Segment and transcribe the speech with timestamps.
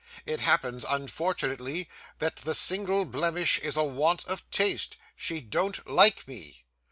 [0.25, 4.97] It happens, unfortunately, that that single blemish is a want of taste.
[5.15, 6.65] She don't like me.